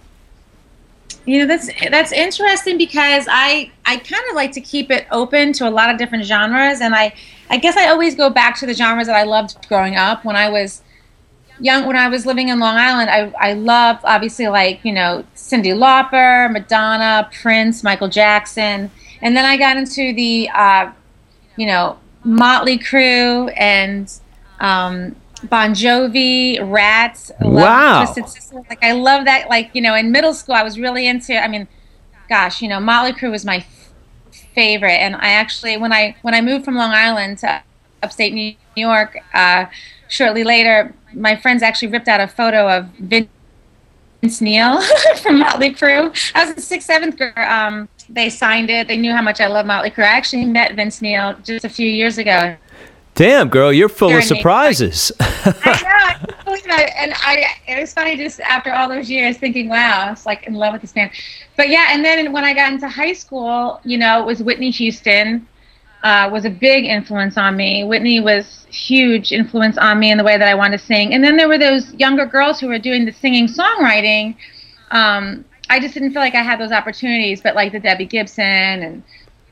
[1.26, 5.54] You know, that's that's interesting because I I kind of like to keep it open
[5.54, 7.14] to a lot of different genres, and I
[7.50, 10.26] I guess I always go back to the genres that I loved growing up.
[10.26, 10.82] When I was
[11.60, 15.24] young, when I was living in Long Island, I I loved obviously like you know
[15.36, 18.92] Cyndi Lauper, Madonna, Prince, Michael Jackson,
[19.22, 20.92] and then I got into the uh,
[21.56, 24.12] you know Motley Crue and
[24.60, 27.32] um, Bon Jovi, Rats.
[27.40, 28.14] Wow.
[28.70, 29.50] Like I love that.
[29.50, 31.38] Like you know, in middle school, I was really into.
[31.38, 31.68] I mean,
[32.30, 33.94] gosh, you know, Motley Crue was my f-
[34.54, 37.62] favorite, and I actually when I when I moved from Long Island to
[38.02, 39.66] upstate New York, uh,
[40.08, 43.30] shortly later, my friends actually ripped out a photo of Vince
[44.42, 44.82] Neil
[45.22, 46.14] from Motley Crue.
[46.36, 47.38] I was in sixth, seventh grade.
[47.38, 48.88] Um, they signed it.
[48.88, 50.04] They knew how much I love Motley Crue.
[50.04, 52.56] I actually met Vince Neil just a few years ago.
[53.16, 55.10] Damn, girl, you're full of surprises.
[55.22, 56.36] I know.
[56.38, 56.92] I believe it.
[56.98, 60.46] And I, it was funny just after all those years thinking, wow, I was like
[60.48, 61.12] in love with this band.
[61.56, 64.70] But yeah, and then when I got into high school, you know, it was Whitney
[64.70, 65.48] Houston
[66.04, 67.84] uh, was a big influence on me.
[67.84, 71.14] Whitney was huge influence on me in the way that I wanted to sing.
[71.14, 74.36] And then there were those younger girls who were doing the singing songwriting.
[74.92, 78.44] Um, I just didn't feel like I had those opportunities, but like the Debbie Gibson
[78.44, 79.04] and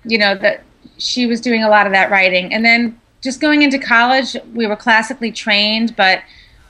[0.06, 0.64] you know that
[0.98, 2.54] she was doing a lot of that writing.
[2.54, 6.22] And then just going into college, we were classically trained, but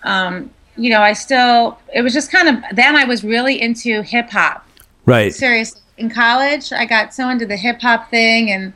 [0.04, 4.02] um, you know, I still it was just kind of then I was really into
[4.02, 4.66] hip hop.
[5.06, 5.34] right.
[5.34, 8.74] Seriously, in college, I got so into the hip hop thing and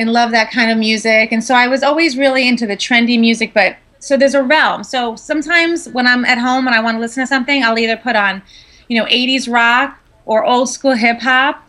[0.00, 1.30] and love that kind of music.
[1.30, 4.82] And so I was always really into the trendy music, but so there's a realm.
[4.82, 7.96] So sometimes when I'm at home and I want to listen to something, I'll either
[7.98, 8.42] put on,
[8.88, 11.62] you know, 80s rock or old school hip hop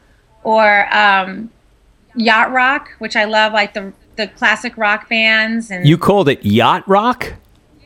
[0.44, 1.52] or um,
[2.16, 6.46] yacht rock, which I love, like the the classic rock bands and You called it
[6.46, 7.34] yacht rock?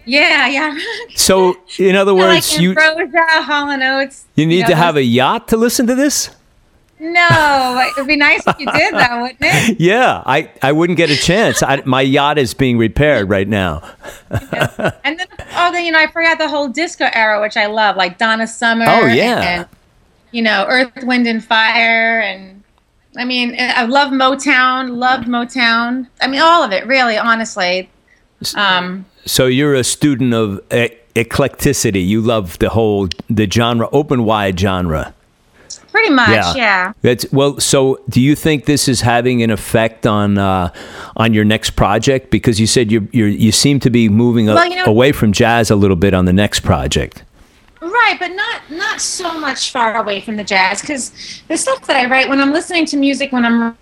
[0.06, 0.78] yeah, yeah.
[1.16, 4.26] So, in other words, like you Ambrosia, Hall and Oates.
[4.36, 6.30] you need know, to have a yacht to listen to this?
[6.98, 9.80] No, it'd be nice if you did that, wouldn't it?
[9.80, 11.62] Yeah, I, I wouldn't get a chance.
[11.62, 13.82] I, my yacht is being repaired right now.
[14.32, 17.98] And then, oh, then you know, I forgot the whole disco era, which I love,
[17.98, 18.86] like Donna Summer.
[18.88, 19.40] Oh, yeah.
[19.60, 19.68] And,
[20.32, 22.64] you know, Earth, Wind, and Fire, and
[23.18, 24.98] I mean, I love Motown.
[24.98, 26.08] Loved Motown.
[26.22, 27.90] I mean, all of it, really, honestly.
[28.56, 32.06] Um, So you're a student of e- eclecticity.
[32.06, 35.14] You love the whole the genre, open wide genre.
[35.96, 36.92] Pretty much, yeah.
[37.02, 37.58] That's well.
[37.60, 40.74] So, do you think this is having an effect on uh,
[41.16, 42.32] on your next project?
[42.32, 45.32] Because you said you you you seem to be moving a- you know- away from
[45.32, 47.24] jazz a little bit on the next project.
[47.82, 51.12] Right, but not not so much far away from the jazz because
[51.48, 53.78] the stuff that I write when I'm listening to music when I'm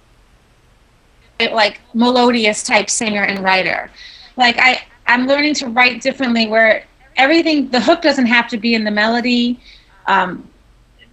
[1.39, 3.89] like melodious type singer and writer,
[4.37, 6.85] like I I'm learning to write differently where
[7.17, 9.59] everything the hook doesn't have to be in the melody.
[10.05, 10.47] Um,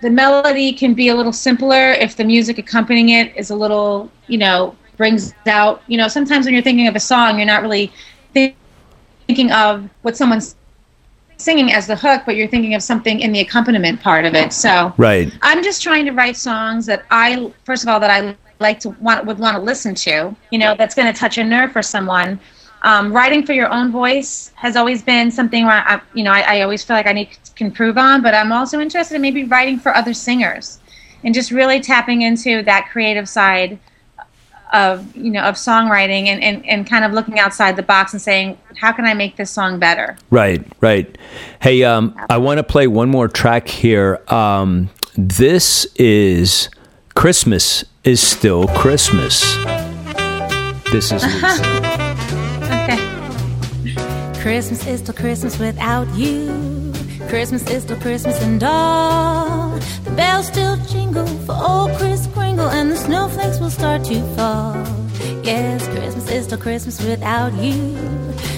[0.02, 4.10] the melody can be a little simpler if the music accompanying it is a little
[4.26, 7.62] you know brings out you know sometimes when you're thinking of a song you're not
[7.62, 7.92] really
[8.32, 10.56] thinking of what someone's
[11.40, 14.52] singing as the hook, but you're thinking of something in the accompaniment part of it.
[14.52, 15.32] So Right.
[15.42, 18.90] I'm just trying to write songs that I, first of all, that I like to
[19.00, 20.36] want would want to listen to.
[20.50, 22.38] You know, that's going to touch a nerve for someone.
[22.82, 26.40] Um, writing for your own voice has always been something where I, you know, I,
[26.40, 28.22] I always feel like I need to improve on.
[28.22, 30.78] But I'm also interested in maybe writing for other singers,
[31.24, 33.78] and just really tapping into that creative side
[34.72, 38.22] of you know of songwriting and, and, and kind of looking outside the box and
[38.22, 41.18] saying how can i make this song better Right, right.
[41.60, 44.22] Hey, um, I want to play one more track here.
[44.28, 46.70] Um, this is
[47.14, 49.40] Christmas is still Christmas.
[50.90, 51.22] This is
[54.40, 56.94] Christmas is still Christmas without you.
[57.29, 59.79] Christmas is still Christmas and all.
[60.05, 64.76] The bells still jingle for old Kris Kringle, and the snowflakes will start to fall.
[65.45, 67.74] Yes, Christmas is still Christmas without you.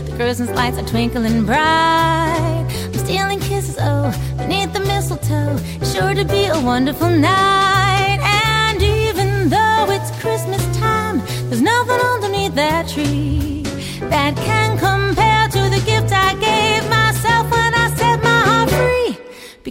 [0.05, 2.65] The Christmas lights are twinkling bright.
[2.71, 5.57] I'm stealing kisses, oh, beneath the mistletoe.
[5.81, 8.21] It's sure to be a wonderful night.
[8.23, 11.19] And even though it's Christmas time,
[11.49, 13.65] there's nothing underneath that tree
[14.11, 15.02] that can compare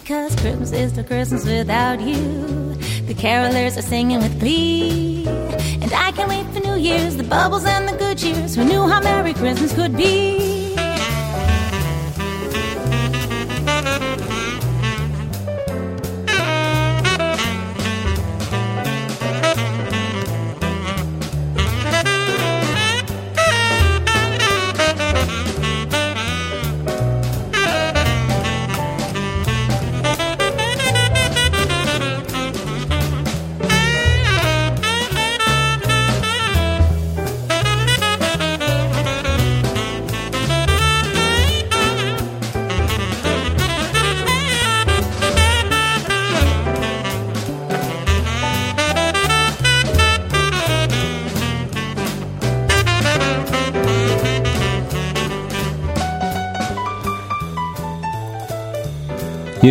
[0.01, 2.73] Because Christmas is the Christmas without you.
[3.05, 5.27] The carolers are singing with glee.
[5.27, 8.55] And I can't wait for New Year's, the bubbles and the good cheers.
[8.55, 10.60] Who knew how Merry Christmas could be?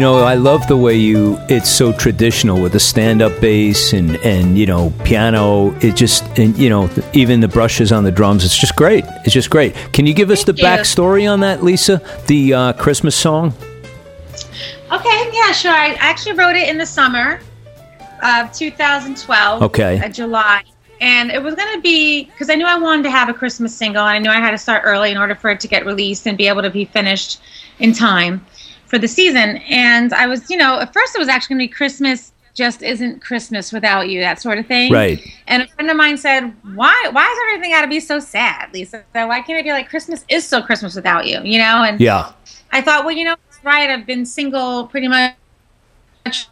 [0.01, 1.37] You know, I love the way you.
[1.51, 5.77] It's so traditional with the stand-up bass and and you know piano.
[5.81, 8.43] It just and you know even the brushes on the drums.
[8.43, 9.05] It's just great.
[9.27, 9.75] It's just great.
[9.93, 10.69] Can you give us Thank the you.
[10.69, 12.01] backstory on that, Lisa?
[12.29, 13.53] The uh, Christmas song.
[14.91, 15.71] Okay, yeah, sure.
[15.71, 17.39] I actually wrote it in the summer
[18.23, 19.63] of 2012.
[19.65, 19.99] Okay.
[19.99, 20.63] Uh, July.
[21.03, 23.77] And it was going to be because I knew I wanted to have a Christmas
[23.77, 25.85] single, and I knew I had to start early in order for it to get
[25.85, 27.43] released and be able to be finished
[27.81, 28.47] in time
[28.91, 29.57] for the season.
[29.69, 32.83] And I was, you know, at first it was actually going to be Christmas just
[32.83, 34.93] isn't Christmas without you, that sort of thing.
[34.93, 35.25] Right.
[35.47, 37.09] And a friend of mine said, "Why?
[37.13, 39.05] Why is everything got to be so sad, Lisa?
[39.15, 41.41] So why can't it be like Christmas is still Christmas without you?
[41.45, 42.33] You know?" And Yeah.
[42.73, 43.89] I thought, well, you know, it's right.
[43.89, 45.35] I've been single pretty much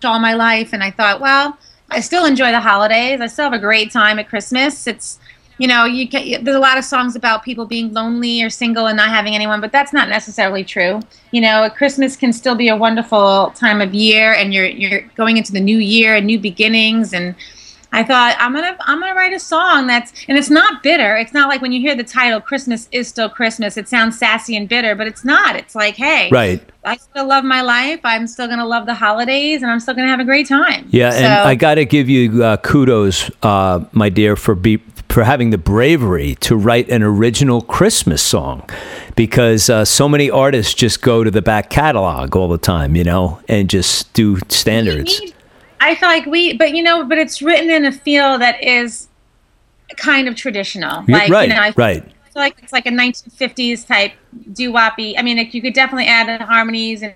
[0.05, 1.59] all my life, and I thought, well,
[1.91, 3.21] I still enjoy the holidays.
[3.21, 4.87] I still have a great time at Christmas.
[4.87, 5.19] It's,
[5.59, 6.45] you know, you can.
[6.45, 9.61] There's a lot of songs about people being lonely or single and not having anyone,
[9.61, 11.01] but that's not necessarily true.
[11.33, 15.37] You know, Christmas can still be a wonderful time of year, and you're you're going
[15.37, 17.35] into the new year and new beginnings and.
[17.91, 21.17] I thought I'm gonna I'm gonna write a song that's and it's not bitter.
[21.17, 24.59] It's not like when you hear the title "Christmas is still Christmas." It sounds sassy
[24.59, 25.57] and bitter, but it's not.
[25.57, 26.61] It's like, hey, Right.
[26.85, 28.01] I still love my life.
[28.05, 30.87] I'm still gonna love the holidays, and I'm still gonna have a great time.
[30.91, 34.83] Yeah, and I got to give you uh, kudos, uh, my dear, for be
[35.19, 38.63] for having the bravery to write an original Christmas song,
[39.17, 43.03] because uh, so many artists just go to the back catalog all the time, you
[43.03, 45.19] know, and just do standards.
[45.19, 45.35] need-
[45.81, 49.09] I feel like we, but you know, but it's written in a feel that is
[49.97, 51.03] kind of traditional.
[51.09, 52.05] Like, right, you know, I right.
[52.05, 54.13] feel like it's like a 1950s type
[54.53, 55.19] doo woppy.
[55.19, 57.15] I mean, like, you could definitely add in harmonies and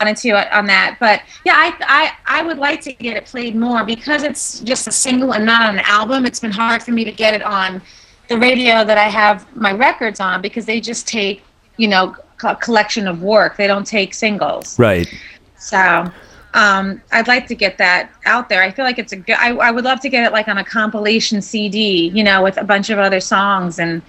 [0.00, 0.96] wanted to on that.
[1.00, 4.86] But yeah, I, I I would like to get it played more because it's just
[4.86, 6.26] a single and not on an album.
[6.26, 7.80] It's been hard for me to get it on
[8.28, 11.42] the radio that I have my records on because they just take
[11.76, 13.56] you know a collection of work.
[13.56, 14.78] They don't take singles.
[14.78, 15.12] Right.
[15.58, 16.10] So
[16.54, 18.62] um, I'd like to get that out there.
[18.62, 19.36] I feel like it's a good.
[19.36, 22.56] I, I would love to get it like on a compilation CD, you know, with
[22.58, 24.02] a bunch of other songs and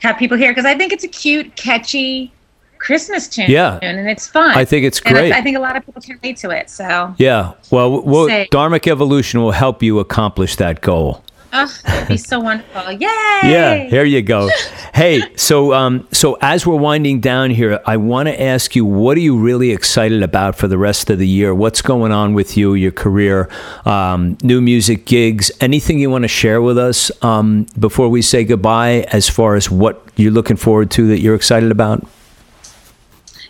[0.00, 2.32] have people hear because I think it's a cute, catchy
[2.78, 3.50] Christmas tune.
[3.50, 3.78] Yeah.
[3.82, 4.56] and it's fun.
[4.56, 5.32] I think it's great.
[5.32, 6.70] I, I think a lot of people can relate to it.
[6.70, 7.52] So, Yeah.
[7.70, 11.22] Well, we'll Dharmic Evolution will help you accomplish that goal.
[11.52, 12.92] oh, it'd be so wonderful.
[12.92, 12.98] Yay!
[13.44, 14.50] Yeah, here you go.
[14.94, 19.16] hey, so um, so as we're winding down here, I want to ask you, what
[19.16, 21.54] are you really excited about for the rest of the year?
[21.54, 23.48] What's going on with you, your career,
[23.86, 28.44] um, new music gigs, anything you want to share with us um, before we say
[28.44, 29.06] goodbye?
[29.12, 32.06] As far as what you're looking forward to that you're excited about?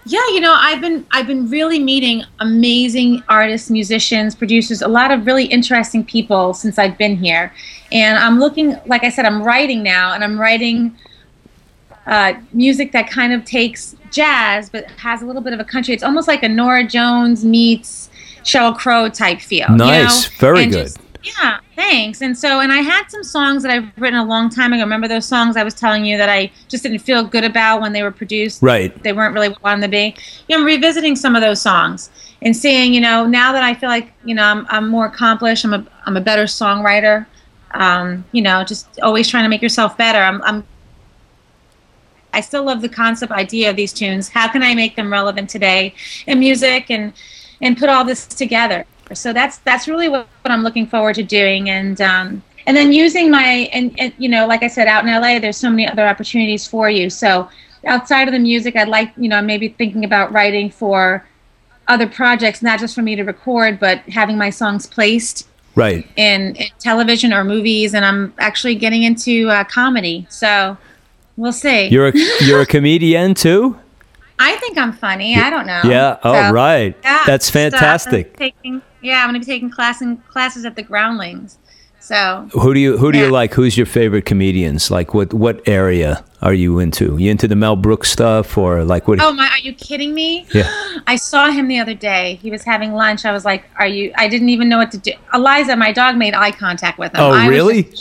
[0.09, 5.11] Yeah, you know, I've been I've been really meeting amazing artists, musicians, producers, a lot
[5.11, 7.53] of really interesting people since I've been here.
[7.91, 10.97] And I'm looking, like I said, I'm writing now, and I'm writing
[12.07, 15.93] uh, music that kind of takes jazz, but has a little bit of a country.
[15.93, 18.09] It's almost like a Norah Jones meets
[18.45, 19.67] Sheryl Crow type feel.
[19.71, 20.25] you Nice.
[20.25, 20.37] know?
[20.39, 20.83] Very And good.
[20.85, 22.23] just- yeah, thanks.
[22.23, 24.83] And so, and I had some songs that I've written a long time ago.
[24.83, 27.93] Remember those songs I was telling you that I just didn't feel good about when
[27.93, 28.63] they were produced?
[28.63, 29.03] Right.
[29.03, 30.15] They weren't really what I wanted to be.
[30.49, 32.11] You know, I'm revisiting some of those songs
[32.43, 35.65] and seeing, you know, now that I feel like, you know, I'm, I'm more accomplished,
[35.65, 37.27] I'm a, I'm a better songwriter.
[37.73, 40.19] Um, you know, just always trying to make yourself better.
[40.19, 40.65] I'm, I'm
[42.33, 44.29] I still love the concept idea of these tunes.
[44.29, 45.95] How can I make them relevant today
[46.27, 47.13] in music and
[47.63, 48.85] and put all this together?
[49.15, 52.93] So that's that's really what, what I'm looking forward to doing, and um, and then
[52.93, 55.87] using my and, and you know, like I said, out in LA, there's so many
[55.89, 57.09] other opportunities for you.
[57.11, 57.49] So
[57.87, 61.27] outside of the music, I'd like you know maybe thinking about writing for
[61.89, 65.47] other projects, not just for me to record, but having my songs placed
[65.77, 66.07] Right.
[66.17, 70.27] in, in television or movies, and I'm actually getting into uh, comedy.
[70.31, 70.77] So
[71.37, 71.89] we'll see.
[71.89, 73.79] You're a you're a comedian too.
[74.39, 75.37] I think I'm funny.
[75.37, 75.83] I don't know.
[75.85, 76.19] Yeah.
[76.23, 76.97] Oh, So, right.
[77.05, 78.37] yeah, That's fantastic.
[78.37, 81.59] taking, yeah, I'm going to be taking class in, classes at the Groundlings.
[82.01, 83.53] So Who do you who do you like?
[83.55, 84.93] Who's your favorite comedians?
[84.93, 87.17] Like what what area are you into?
[87.19, 89.21] You into the Mel Brooks stuff or like what?
[89.21, 89.49] Oh my!
[89.49, 90.47] Are you kidding me?
[90.55, 90.71] Yeah.
[91.09, 92.37] I saw him the other day.
[92.37, 93.25] He was having lunch.
[93.25, 95.15] I was like, "Are you?" I didn't even know what to do.
[95.35, 97.23] Eliza, my dog, made eye contact with him.
[97.23, 97.93] Oh, I really?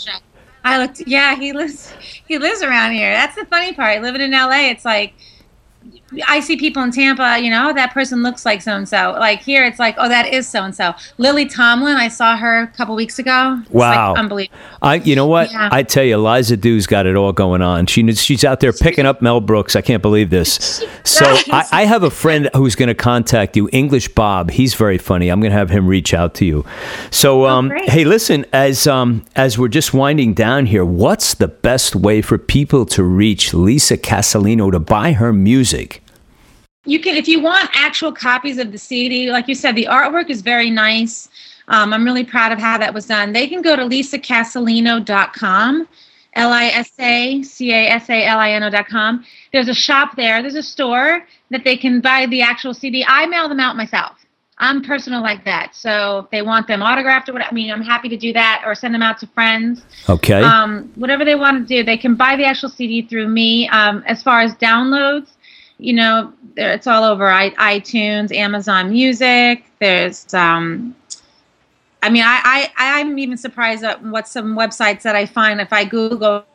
[0.64, 1.02] I looked.
[1.08, 1.92] Yeah, he lives.
[2.28, 3.12] He lives around here.
[3.12, 4.04] That's the funny part.
[4.04, 5.16] Living in LA, it's like
[6.28, 7.40] I see people in Tampa.
[7.40, 9.16] You know, that person looks like so and so.
[9.20, 10.94] Like here, it's like, oh, that is so and so.
[11.18, 11.96] Lily Tomlin.
[11.98, 13.60] I saw her a couple weeks ago.
[13.62, 14.16] It's like Wow.
[14.16, 14.58] unbelievable.
[14.82, 15.52] I you know what?
[15.52, 15.70] Yeah.
[15.72, 17.86] I tell you, Liza Dew's got it all going on.
[17.88, 19.76] She she's out there picking up Mel Brooks.
[19.76, 20.84] I can't believe this.
[21.06, 21.66] So I.
[21.72, 24.50] I have a friend who's going to contact you, English Bob.
[24.50, 25.30] He's very funny.
[25.30, 26.66] I'm going to have him reach out to you.
[27.12, 27.88] So um, great.
[27.90, 32.38] hey, listen, as um, as we're just winding down here, what's the best way for
[32.38, 36.02] people to reach Lisa Casalino to buy her music?
[36.86, 40.30] You can if you want actual copies of the CD, like you said, the artwork
[40.30, 41.30] is very nice.
[41.68, 43.34] Um, I'm really proud of how that was done.
[43.34, 45.88] They can go to lisacasalino.com,
[46.34, 49.26] L I S A C A S A L I N O.com.
[49.52, 53.06] There's a shop there, there's a store that they can buy the actual CD.
[53.08, 54.18] I mail them out myself.
[54.58, 55.76] I'm personal like that.
[55.76, 58.64] So if they want them autographed or whatever, I mean, I'm happy to do that
[58.66, 59.84] or send them out to friends.
[60.08, 60.42] Okay.
[60.42, 63.68] Um, whatever they want to do, they can buy the actual CD through me.
[63.70, 65.35] Um, as far as downloads,
[65.78, 69.66] you know, it's all over I, iTunes, Amazon Music.
[69.80, 70.96] There's, um,
[72.02, 75.74] I mean, I, I, I'm even surprised at what some websites that I find if
[75.74, 76.46] I Google,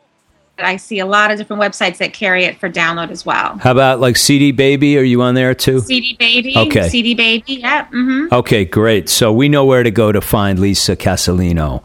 [0.57, 3.57] I see a lot of different websites that carry it for download as well.
[3.57, 4.97] How about like CD Baby?
[4.97, 5.79] Are you on there too?
[5.79, 6.89] CD Baby, Okay.
[6.89, 7.85] CD Baby, yeah.
[7.85, 8.33] Mm-hmm.
[8.33, 9.09] Okay, great.
[9.09, 11.83] So we know where to go to find Lisa Casalino.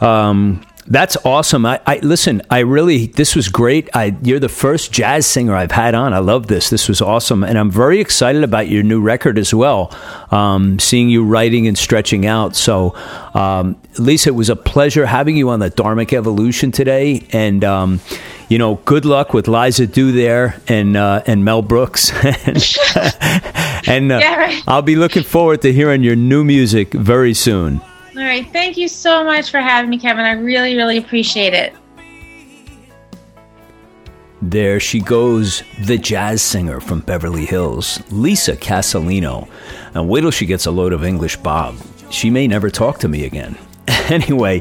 [0.00, 1.64] Um, that's awesome.
[1.64, 2.42] I, I listen.
[2.50, 3.88] I really this was great.
[3.94, 6.12] I you're the first jazz singer I've had on.
[6.12, 6.70] I love this.
[6.70, 9.94] This was awesome, and I'm very excited about your new record as well.
[10.30, 12.56] Um, seeing you writing and stretching out.
[12.56, 12.96] So,
[13.34, 17.64] um, Lisa, it was a pleasure having you on the Dharmic Evolution today, and.
[17.64, 18.00] Um,
[18.48, 22.12] you know, good luck with Liza Do there and uh, and Mel Brooks,
[23.86, 24.62] and, uh, Yeah, right.
[24.66, 27.80] I'll be looking forward to hearing your new music very soon.
[28.14, 28.46] All right.
[28.52, 30.24] Thank you so much for having me, Kevin.
[30.24, 31.72] I really, really appreciate it.
[34.42, 39.48] There she goes, the jazz singer from Beverly Hills, Lisa Casalino.
[39.94, 41.76] And wait till she gets a load of English Bob.
[42.10, 43.56] She may never talk to me again.
[44.10, 44.60] Anyway,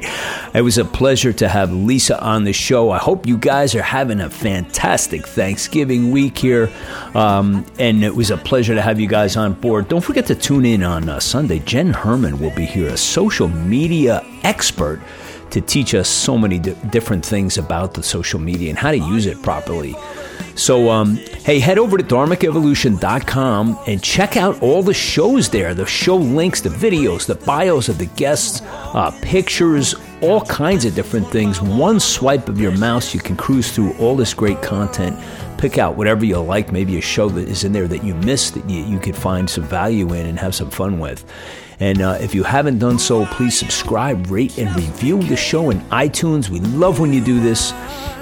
[0.54, 2.90] it was a pleasure to have Lisa on the show.
[2.90, 6.72] I hope you guys are having a fantastic Thanksgiving week here.
[7.14, 9.90] Um, and it was a pleasure to have you guys on board.
[9.90, 11.60] Don't forget to tune in on uh, Sunday.
[11.60, 15.02] Jenn Herman will be here, a social media expert
[15.50, 18.98] to teach us so many di- different things about the social media and how to
[18.98, 19.96] use it properly.
[20.56, 25.86] So, um, hey, head over to dharmicevolution.com and check out all the shows there the
[25.86, 31.28] show links, the videos, the bios of the guests, uh, pictures, all kinds of different
[31.28, 31.62] things.
[31.62, 35.18] One swipe of your mouse, you can cruise through all this great content.
[35.58, 38.56] Pick out whatever you like, maybe a show that is in there that you missed
[38.56, 41.24] that you, you could find some value in and have some fun with.
[41.82, 45.80] And uh, if you haven't done so, please subscribe, rate, and review the show in
[45.90, 46.48] iTunes.
[46.48, 47.72] We love when you do this.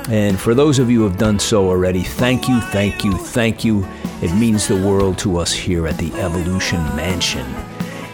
[0.07, 3.65] And for those of you who have done so already, thank you, thank you, thank
[3.65, 3.85] you.
[4.21, 7.45] It means the world to us here at the Evolution Mansion.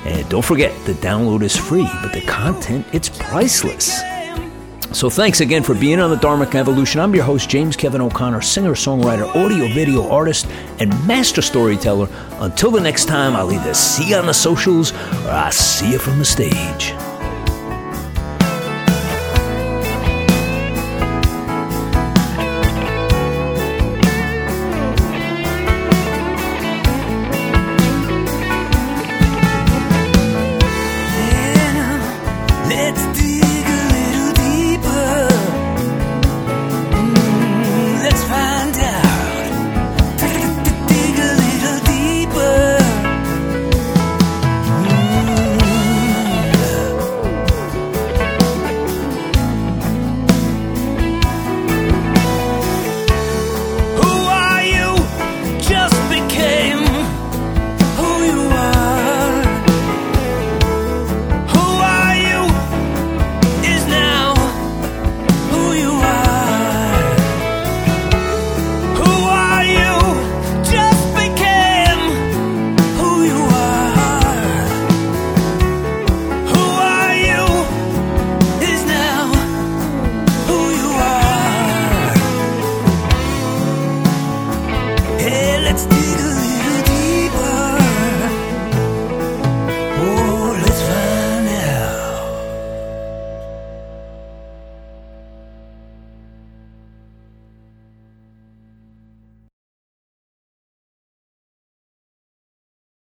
[0.03, 4.01] And don't forget, the download is free, but the content, it's priceless.
[4.95, 7.01] So thanks again for being on the Dharmic Evolution.
[7.01, 10.47] I'm your host, James Kevin O'Connor, singer, songwriter, audio, video artist,
[10.79, 12.07] and master storyteller.
[12.39, 15.99] Until the next time, I'll either see you on the socials or I'll see you
[15.99, 16.93] from the stage.